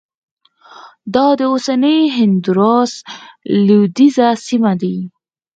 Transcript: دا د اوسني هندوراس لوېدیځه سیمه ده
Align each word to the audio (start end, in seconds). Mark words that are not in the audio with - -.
دا 1.13 1.27
د 1.39 1.41
اوسني 1.51 1.99
هندوراس 2.17 2.91
لوېدیځه 3.65 4.27
سیمه 4.47 4.73
ده 4.81 4.95